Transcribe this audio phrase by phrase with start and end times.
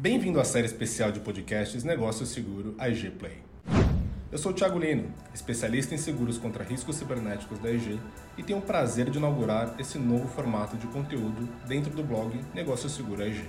[0.00, 3.36] Bem-vindo à série especial de podcasts Negócio Seguro IG Play.
[4.32, 8.00] Eu sou o Thiago Lino, especialista em seguros contra riscos cibernéticos da IG
[8.38, 12.88] e tenho o prazer de inaugurar esse novo formato de conteúdo dentro do blog Negócio
[12.88, 13.44] Seguro IG.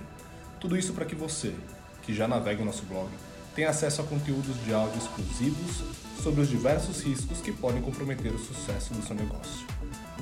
[0.60, 1.54] Tudo isso para que você,
[2.02, 3.08] que já navega o nosso blog,
[3.54, 5.82] tenha acesso a conteúdos de áudio exclusivos
[6.22, 9.66] sobre os diversos riscos que podem comprometer o sucesso do seu negócio,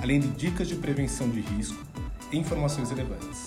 [0.01, 1.85] além de dicas de prevenção de risco
[2.31, 3.47] e informações relevantes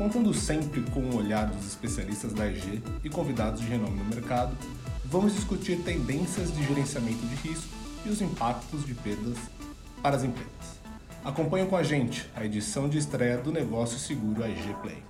[0.00, 4.56] contando sempre com o olhar dos especialistas da EG e convidados de renome no mercado,
[5.04, 7.68] vamos discutir tendências de gerenciamento de risco
[8.06, 9.36] e os impactos de perdas
[10.02, 10.80] para as empresas.
[11.22, 15.02] Acompanhe com a gente a edição de estreia do Negócio Seguro AEG Play.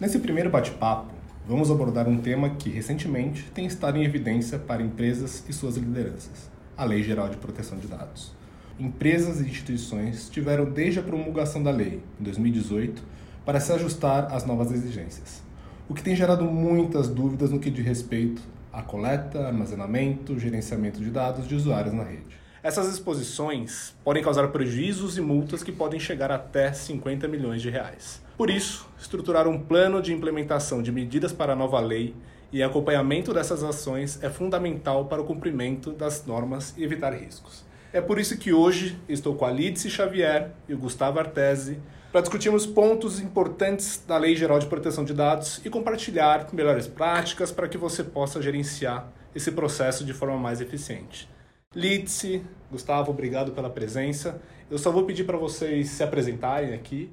[0.00, 1.12] Nesse primeiro bate-papo,
[1.46, 6.55] vamos abordar um tema que recentemente tem estado em evidência para empresas e suas lideranças
[6.76, 8.32] a Lei Geral de Proteção de Dados.
[8.78, 13.02] Empresas e instituições tiveram desde a promulgação da lei, em 2018,
[13.44, 15.42] para se ajustar às novas exigências,
[15.88, 21.10] o que tem gerado muitas dúvidas no que diz respeito à coleta, armazenamento, gerenciamento de
[21.10, 22.36] dados de usuários na rede.
[22.62, 28.20] Essas exposições podem causar prejuízos e multas que podem chegar até 50 milhões de reais.
[28.36, 32.14] Por isso, estruturar um plano de implementação de medidas para a nova lei
[32.56, 37.62] e acompanhamento dessas ações é fundamental para o cumprimento das normas e evitar riscos.
[37.92, 41.78] É por isso que hoje estou com a Lídice Xavier e o Gustavo Artesi
[42.10, 47.52] para discutirmos pontos importantes da Lei Geral de Proteção de Dados e compartilhar melhores práticas
[47.52, 51.28] para que você possa gerenciar esse processo de forma mais eficiente.
[51.74, 54.40] Lídice, Gustavo, obrigado pela presença.
[54.70, 57.12] Eu só vou pedir para vocês se apresentarem aqui.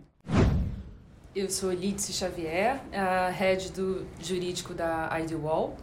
[1.36, 5.76] Eu sou Lídice Xavier, a head do jurídico da IDWall.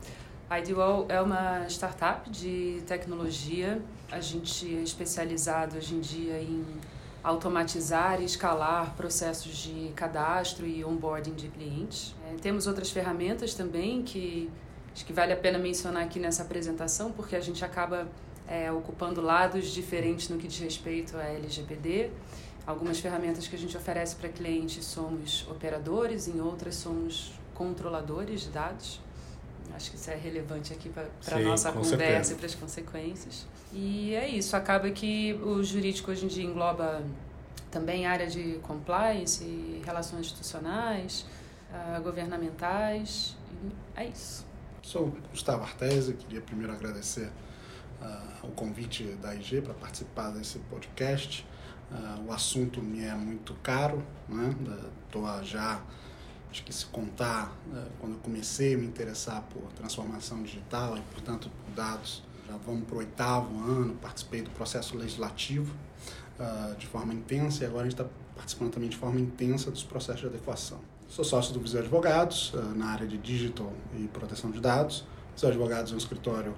[0.48, 3.82] A IDWall é uma startup de tecnologia.
[4.12, 6.64] A gente é especializado hoje em dia em
[7.20, 12.14] automatizar e escalar processos de cadastro e onboarding de clientes.
[12.30, 14.48] É, temos outras ferramentas também que
[14.94, 18.06] acho que vale a pena mencionar aqui nessa apresentação, porque a gente acaba
[18.46, 22.10] é, ocupando lados diferentes no que diz respeito à LGPD.
[22.66, 28.50] Algumas ferramentas que a gente oferece para clientes somos operadores, em outras somos controladores de
[28.50, 29.00] dados.
[29.74, 32.32] Acho que isso é relevante aqui para a nossa conversa certeza.
[32.32, 33.46] e para as consequências.
[33.72, 37.02] E é isso, acaba que o jurídico hoje em dia engloba
[37.70, 41.24] também área de compliance, relações institucionais,
[41.70, 43.36] uh, governamentais.
[43.94, 44.44] é isso.
[44.82, 47.30] Sou Gustavo Artese, queria primeiro agradecer
[48.02, 51.46] uh, o convite da IG para participar desse podcast.
[51.90, 54.54] Uh, o assunto me é muito caro, né?
[55.06, 55.82] Estou já,
[56.48, 61.00] acho que se contar, uh, quando eu comecei a me interessar por transformação digital e,
[61.12, 65.74] portanto, por dados, já vamos para o oitavo ano, participei do processo legislativo
[66.38, 69.82] uh, de forma intensa e agora a gente está participando também de forma intensa dos
[69.82, 70.78] processos de adequação.
[71.08, 75.04] Sou sócio do Viseu Advogados, na área de digital e proteção de dados.
[75.34, 76.54] Viseu Advogados é um escritório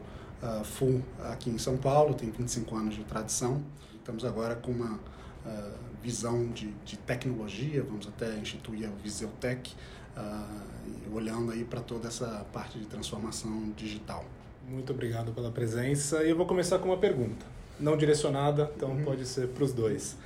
[0.62, 3.62] full aqui em São Paulo, tem 25 anos de tradição.
[3.96, 5.00] Estamos agora com uma
[5.46, 5.72] uh,
[6.02, 9.74] visão de, de, tecnologia, vamos até instituir a Viseutech,
[10.16, 14.24] uh, olhando aí para toda essa parte de transformação digital.
[14.68, 17.44] Muito obrigado pela presença e eu vou começar com uma pergunta,
[17.78, 19.04] não direcionada, então uhum.
[19.04, 20.16] pode ser para os dois.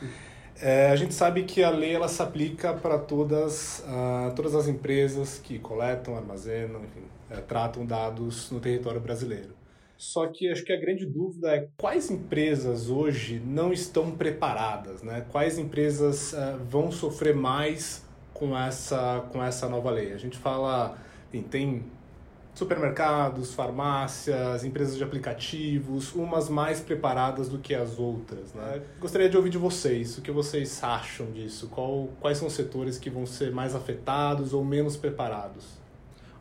[0.60, 4.66] É, a gente sabe que a lei ela se aplica para todas, uh, todas as
[4.68, 9.54] empresas que coletam, armazenam, enfim, é, tratam dados no território brasileiro.
[9.96, 15.24] Só que acho que a grande dúvida é quais empresas hoje não estão preparadas, né?
[15.30, 18.04] Quais empresas uh, vão sofrer mais
[18.34, 20.12] com essa, com essa nova lei?
[20.12, 20.98] A gente fala,
[21.28, 21.84] enfim, tem
[22.56, 28.82] supermercados, farmácias, empresas de aplicativos, umas mais preparadas do que as outras, né?
[28.98, 31.68] Gostaria de ouvir de vocês, o que vocês acham disso?
[31.68, 35.85] Qual, quais são os setores que vão ser mais afetados ou menos preparados?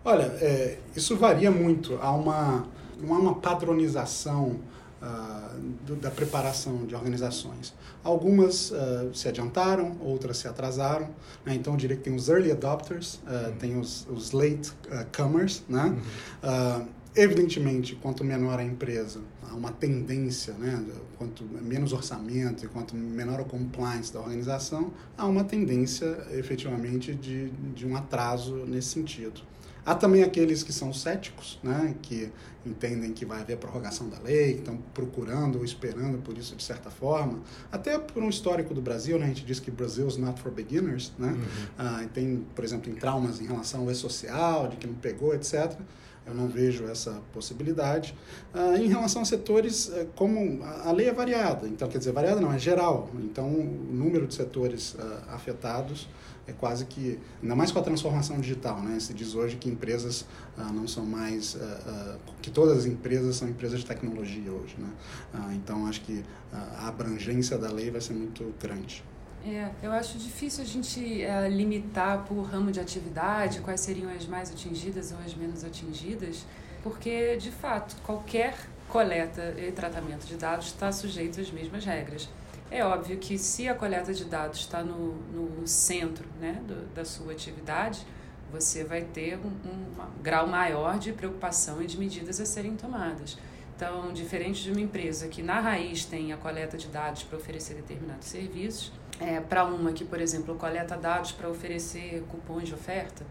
[0.06, 1.98] Olha, é, isso varia muito.
[2.02, 2.68] Há uma
[3.02, 4.60] não há uma padronização
[5.02, 7.74] uh, do, da preparação de organizações.
[8.04, 11.10] Algumas uh, se adiantaram, outras se atrasaram.
[11.46, 11.56] Né?
[11.56, 13.56] Então, eu diria que tem os early adopters, uh, uhum.
[13.58, 14.72] tem os, os late
[15.16, 15.64] comers.
[15.68, 15.96] Né?
[16.44, 16.88] Uhum.
[17.16, 20.84] evidentemente, quanto menor a empresa, há uma tendência, né?
[21.18, 27.50] quanto menos orçamento e quanto menor o compliance da organização, há uma tendência, efetivamente, de,
[27.50, 29.42] de um atraso nesse sentido.
[29.86, 32.32] Há também aqueles que são céticos, né, que
[32.66, 36.64] entendem que vai haver prorrogação da lei, que estão procurando ou esperando por isso de
[36.64, 37.42] certa forma.
[37.72, 40.52] Até por um histórico do Brasil, né, a gente diz que Brasil is not for
[40.52, 41.30] beginners, né?
[41.30, 41.68] Uhum.
[41.78, 45.80] Ah, tem, por exemplo, em traumas em relação ao e-social, de que não pegou, etc.
[46.26, 48.16] eu não vejo essa possibilidade.
[48.54, 52.42] Ah, em relação a setores, eh, como a lei é variada, então quer dizer, variada
[52.42, 53.10] não, é geral.
[53.16, 56.08] Então, o número de setores ah, afetados
[56.48, 59.00] é quase que, ainda mais com a transformação digital, né?
[59.00, 60.26] Se diz hoje que empresas
[60.58, 64.76] ah, não são mais, ah, ah, que todas as empresas são empresas de tecnologia hoje,
[64.78, 64.90] né?
[65.34, 69.04] Ah, então, acho que a abrangência da lei vai ser muito grande.
[69.48, 74.26] É, eu acho difícil a gente é, limitar por ramo de atividade quais seriam as
[74.26, 76.44] mais atingidas ou as menos atingidas,
[76.82, 78.56] porque, de fato, qualquer
[78.90, 82.28] coleta e tratamento de dados está sujeito às mesmas regras.
[82.72, 87.06] É óbvio que se a coleta de dados está no, no centro né, do, da
[87.06, 88.04] sua atividade,
[88.52, 93.38] você vai ter um, um grau maior de preocupação e de medidas a serem tomadas.
[93.76, 97.74] Então, diferente de uma empresa que na raiz tem a coleta de dados para oferecer
[97.74, 103.26] determinados serviços, é, para uma que, por exemplo, coleta dados para oferecer cupons de oferta.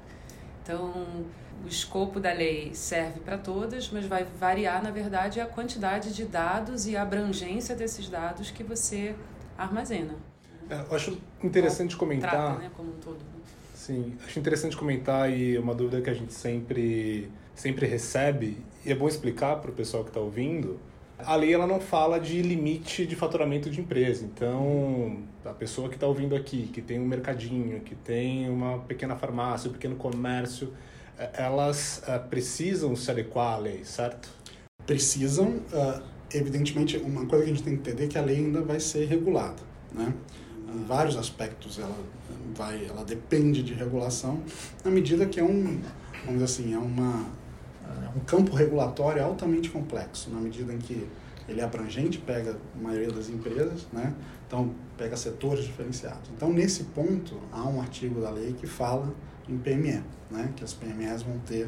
[0.62, 0.92] Então,
[1.64, 6.25] o escopo da lei serve para todas, mas vai variar, na verdade, a quantidade de
[6.25, 9.14] dados e a abrangência desses dados que você
[9.56, 10.14] armazena.
[10.69, 12.31] É, eu acho interessante comentar.
[12.31, 13.19] Trata, né, como um todo.
[13.75, 18.94] Sim, acho interessante comentar e uma dúvida que a gente sempre, sempre recebe, e é
[18.94, 20.81] bom explicar para o pessoal que está ouvindo.
[21.19, 24.25] A lei ela não fala de limite de faturamento de empresa.
[24.25, 29.14] Então, a pessoa que está ouvindo aqui, que tem um mercadinho, que tem uma pequena
[29.14, 30.72] farmácia, um pequeno comércio,
[31.19, 34.28] é, elas uh, precisam se adequar à lei, certo?
[34.84, 35.61] Precisam.
[35.72, 36.02] Uh,
[36.32, 38.81] evidentemente, uma coisa que a gente tem que entender é que a lei ainda vai
[38.81, 39.62] ser regulada.
[39.93, 40.12] Né?
[40.75, 41.96] Em vários aspectos ela,
[42.55, 44.43] vai, ela depende de regulação,
[44.84, 45.81] na medida que é um,
[46.25, 47.26] vamos dizer assim, é uma,
[48.16, 51.06] um campo regulatório altamente complexo, na medida em que
[51.48, 54.14] ele é abrangente, pega a maioria das empresas, né?
[54.46, 56.31] então pega setores diferenciados.
[56.34, 59.12] Então, nesse ponto, há um artigo da lei que fala
[59.48, 60.52] em PME, né?
[60.56, 61.66] que as PMEs vão ter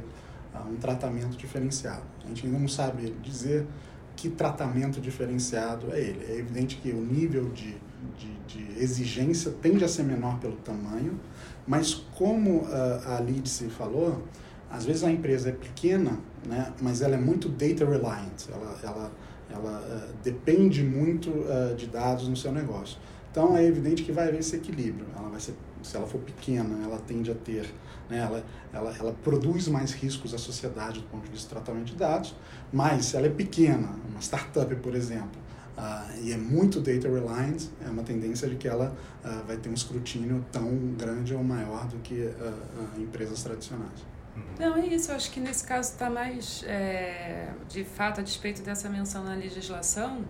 [0.54, 2.04] uh, um tratamento diferenciado.
[2.24, 3.66] A gente ainda não sabe dizer
[4.14, 6.24] que tratamento diferenciado é ele.
[6.26, 7.76] É evidente que o nível de,
[8.18, 11.20] de, de exigência tende a ser menor pelo tamanho,
[11.66, 14.22] mas como uh, a Lidse falou,
[14.70, 19.12] às vezes a empresa é pequena, né, mas ela é muito data reliant, ela, ela,
[19.50, 22.98] ela uh, depende muito uh, de dados no seu negócio.
[23.30, 25.06] Então é evidente que vai haver esse equilíbrio.
[25.14, 27.66] Ela vai ser, se ela for pequena, ela tende a ter,
[28.08, 28.42] né, ela,
[28.72, 32.34] ela, ela produz mais riscos à sociedade do ponto de vista do tratamento de dados,
[32.72, 35.38] mas se ela é pequena, uma startup, por exemplo,
[35.76, 39.68] uh, e é muito data reliant, é uma tendência de que ela uh, vai ter
[39.68, 44.15] um escrutínio tão grande ou maior do que uh, empresas tradicionais.
[44.58, 45.10] Não, é isso.
[45.10, 49.34] Eu acho que nesse caso está mais, é, de fato, a despeito dessa menção na
[49.34, 50.24] legislação,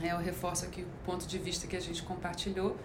[0.00, 2.76] é, eu reforço aqui o ponto de vista que a gente compartilhou,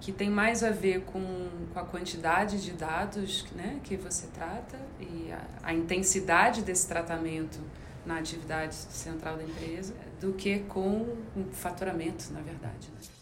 [0.00, 4.78] que tem mais a ver com, com a quantidade de dados né, que você trata
[4.98, 7.60] e a, a intensidade desse tratamento
[8.04, 12.88] na atividade central da empresa do que com o faturamento, na verdade.
[12.90, 13.21] Né?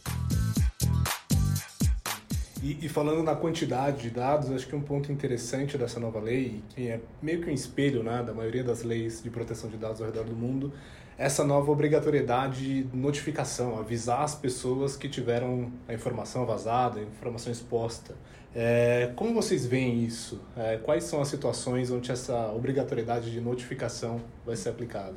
[2.63, 6.63] E, e, falando na quantidade de dados, acho que um ponto interessante dessa nova lei,
[6.71, 10.01] que é meio que um espelho né, da maioria das leis de proteção de dados
[10.01, 10.73] ao redor do mundo,
[11.17, 17.51] essa nova obrigatoriedade de notificação, avisar as pessoas que tiveram a informação vazada, a informação
[17.51, 18.15] exposta.
[18.55, 20.41] É, como vocês veem isso?
[20.57, 25.17] É, quais são as situações onde essa obrigatoriedade de notificação vai ser aplicada?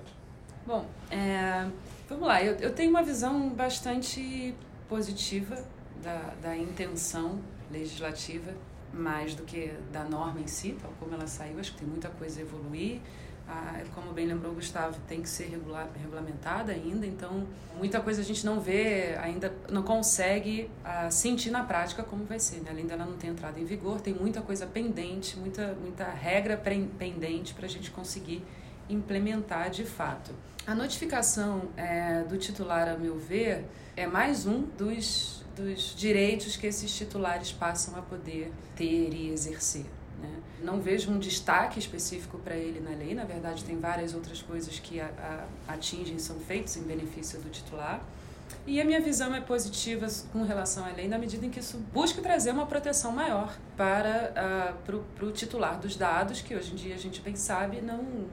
[0.66, 1.68] Bom, é,
[2.08, 2.44] vamos lá.
[2.44, 4.54] Eu, eu tenho uma visão bastante
[4.88, 5.58] positiva
[6.04, 7.40] da, da intenção
[7.72, 8.54] legislativa
[8.94, 11.60] mais do que da norma em si, tal como ela saiu.
[11.60, 13.02] Acho que tem muita coisa a evoluir.
[13.48, 17.46] Ah, como bem lembrou o Gustavo, tem que ser regular, regulamentada ainda, então
[17.78, 22.40] muita coisa a gente não vê, ainda não consegue ah, sentir na prática como vai
[22.40, 22.72] ser, né?
[22.72, 27.54] além dela não ter entrado em vigor, tem muita coisa pendente, muita, muita regra pendente
[27.54, 28.42] para a gente conseguir
[28.90, 30.32] implementar de fato.
[30.66, 33.66] A notificação é, do titular, a meu ver,
[33.98, 39.86] é mais um dos dos direitos que esses titulares passam a poder ter e exercer.
[40.22, 40.30] Né?
[40.64, 44.80] Não vejo um destaque específico para ele na lei, na verdade, tem várias outras coisas
[44.80, 48.02] que a, a, atingem, são feitas em benefício do titular.
[48.66, 51.78] E a minha visão é positiva com relação à lei, na medida em que isso
[51.92, 56.96] busca trazer uma proteção maior para uh, o titular dos dados, que hoje em dia
[56.96, 58.30] a gente bem sabe, não uh,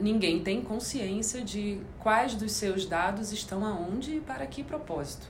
[0.00, 5.26] ninguém tem consciência de quais dos seus dados estão aonde e para que propósito.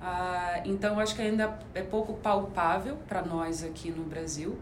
[0.00, 4.58] Ah, então, acho que ainda é pouco palpável para nós aqui no Brasil.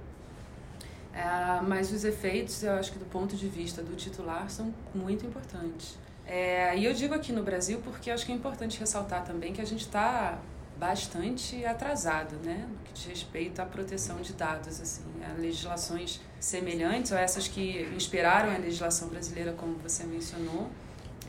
[1.14, 5.24] Ah, mas os efeitos, eu acho que do ponto de vista do titular, são muito
[5.26, 5.96] importantes.
[6.26, 9.62] É, e eu digo aqui no Brasil porque acho que é importante ressaltar também que
[9.62, 10.38] a gente está
[10.78, 17.10] bastante atrasado, né, no que diz respeito à proteção de dados, assim, a legislações semelhantes
[17.10, 20.70] ou essas que inspiraram a legislação brasileira, como você mencionou,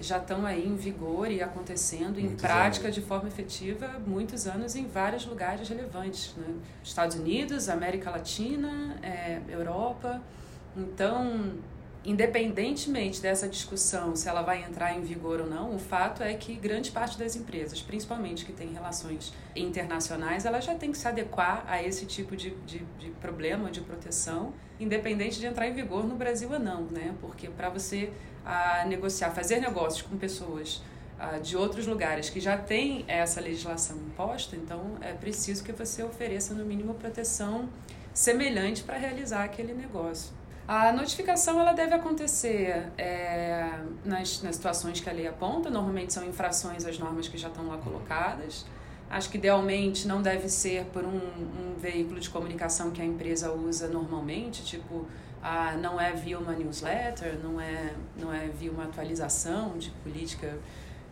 [0.01, 2.95] já estão aí em vigor e acontecendo muitos em prática anos.
[2.95, 6.55] de forma efetiva muitos anos em vários lugares relevantes, né?
[6.83, 10.21] Estados Unidos, América Latina, é, Europa.
[10.75, 11.53] Então,
[12.03, 16.55] independentemente dessa discussão se ela vai entrar em vigor ou não, o fato é que
[16.55, 21.65] grande parte das empresas, principalmente que têm relações internacionais, ela já tem que se adequar
[21.67, 26.15] a esse tipo de, de, de problema de proteção, independente de entrar em vigor no
[26.15, 27.13] Brasil ou não, né?
[27.19, 28.13] Porque para você
[28.45, 30.81] a negociar, fazer negócios com pessoas
[31.19, 36.03] uh, de outros lugares que já têm essa legislação imposta, então é preciso que você
[36.03, 37.69] ofereça no mínimo proteção
[38.13, 40.39] semelhante para realizar aquele negócio.
[40.67, 43.71] A notificação ela deve acontecer é,
[44.05, 47.67] nas, nas situações que a lei aponta, normalmente são infrações às normas que já estão
[47.67, 48.67] lá colocadas.
[49.09, 53.51] Acho que idealmente não deve ser por um, um veículo de comunicação que a empresa
[53.51, 55.07] usa normalmente, tipo
[55.41, 60.57] ah, não é via uma newsletter, não é, não é via uma atualização de política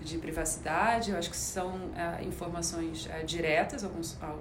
[0.01, 1.12] de privacidade.
[1.12, 3.91] Eu acho que são ah, informações ah, diretas ao,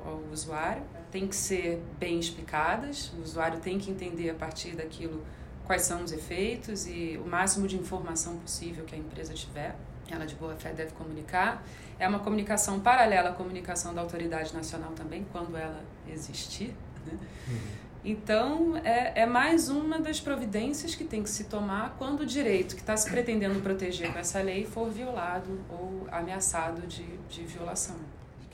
[0.05, 5.25] ao, usuário, tem que ser bem explicadas, o usuário tem que entender a partir daquilo
[5.65, 9.75] quais são os efeitos e o máximo de informação possível que a empresa tiver.
[10.09, 11.65] Ela de boa fé deve comunicar.
[11.99, 16.77] É uma comunicação paralela à comunicação da autoridade nacional também, quando ela existir.
[17.05, 17.19] Né?
[17.49, 17.86] Uhum.
[18.09, 22.77] Então, é, é mais uma das providências que tem que se tomar quando o direito
[22.77, 27.97] que está se pretendendo proteger com essa lei for violado ou ameaçado de, de violação.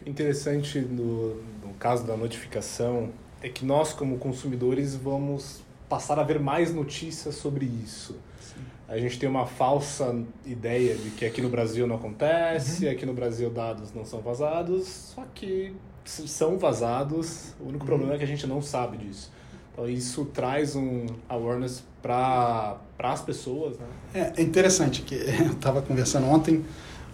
[0.07, 3.11] Interessante no, no caso da notificação
[3.43, 8.17] é que nós, como consumidores, vamos passar a ver mais notícias sobre isso.
[8.41, 8.63] Sim.
[8.89, 12.93] A gente tem uma falsa ideia de que aqui no Brasil não acontece, uhum.
[12.93, 15.75] aqui no Brasil dados não são vazados, só que
[16.07, 17.87] são vazados, o único uhum.
[17.87, 19.31] problema é que a gente não sabe disso.
[19.73, 23.79] Então isso traz um awareness para as pessoas.
[23.79, 23.87] Né?
[24.15, 26.65] É, é, interessante que eu estava conversando ontem.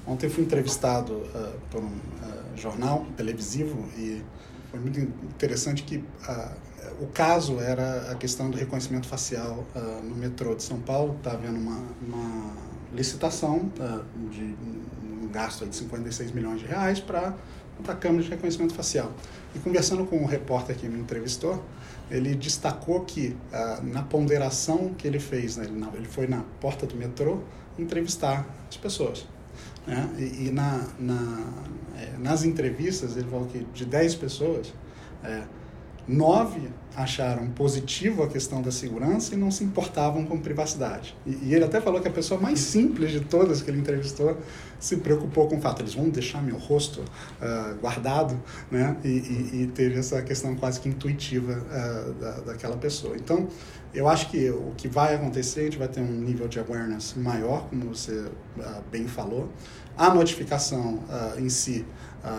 [0.07, 4.23] Ontem eu fui entrevistado uh, por um uh, jornal televisivo e
[4.71, 6.69] foi muito interessante que uh,
[7.01, 9.65] o caso era a questão do reconhecimento facial
[10.03, 11.15] no metrô de São Paulo.
[11.19, 12.53] Está havendo uma, uma
[12.93, 13.71] licitação
[14.31, 14.57] de
[15.23, 17.35] um gasto de 56 milhões de reais para
[17.87, 19.13] a câmera de reconhecimento facial.
[19.55, 21.63] E conversando com o repórter que me entrevistou,
[22.11, 26.87] ele destacou que ah, na ponderação que ele fez, né, ele, ele, foi na porta
[26.87, 27.41] do metrô
[27.79, 29.27] entrevistar as pessoas.
[29.87, 30.09] Né?
[30.19, 31.53] E, e na, na
[31.99, 34.73] é, nas entrevistas, ele falou que de 10 pessoas,
[35.25, 35.43] é,
[36.07, 41.17] nove acharam positivo a questão da segurança e não se importavam com privacidade.
[41.27, 44.39] E, e, ele até falou que a pessoa mais simples de todas que ele entrevistou
[44.79, 48.97] se preocupou com o fato, eles vão deixar meu rosto uh, guardado, né?
[49.05, 53.17] E, e, e, teve essa questão quase que intuitiva uh, da, daquela pessoa.
[53.17, 53.49] Então,
[53.93, 57.15] eu acho que o que vai acontecer, a gente vai ter um nível de awareness
[57.17, 59.51] maior, como você uh, bem falou.
[59.97, 61.03] A notificação
[61.37, 61.85] em si,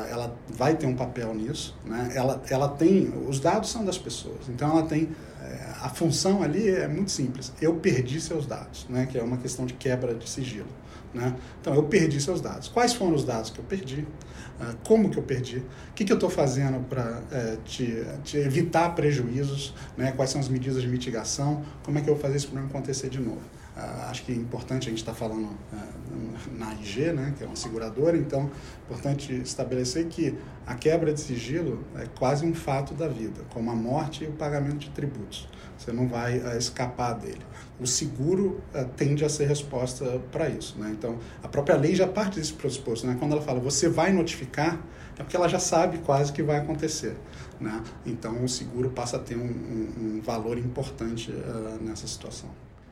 [0.09, 2.09] ela vai ter um papel nisso, né?
[2.15, 5.09] Ela, ela tem, os dados são das pessoas, então ela tem
[5.41, 7.51] é, a função ali é muito simples.
[7.61, 9.05] Eu perdi seus dados, né?
[9.05, 10.67] Que é uma questão de quebra de sigilo.
[11.13, 11.35] Né?
[11.59, 12.67] Então, eu perdi seus dados.
[12.67, 14.05] Quais foram os dados que eu perdi?
[14.59, 15.57] Uh, como que eu perdi?
[15.57, 19.73] O que, que eu estou fazendo para uh, te, te, evitar prejuízos?
[19.97, 20.11] Né?
[20.11, 21.63] Quais são as medidas de mitigação?
[21.83, 23.41] Como é que eu vou fazer isso para não acontecer de novo?
[23.79, 25.49] Uh, acho que é importante a gente estar tá falando
[26.57, 31.21] na IG, né, que é uma seguradora, então é importante estabelecer que a quebra de
[31.21, 35.47] sigilo é quase um fato da vida, como a morte e o pagamento de tributos.
[35.77, 37.45] Você não vai escapar dele
[37.79, 38.61] o seguro
[38.97, 40.77] tende a ser resposta para isso.
[40.77, 40.91] Né?
[40.91, 43.07] Então, a própria lei já parte desse pressuposto.
[43.07, 43.15] Né?
[43.17, 44.79] Quando ela fala você vai notificar,
[45.17, 47.15] é porque ela já sabe quase que vai acontecer.
[47.59, 47.81] Né?
[48.05, 52.49] Então, o seguro passa a ter um, um, um valor importante uh, nessa situação.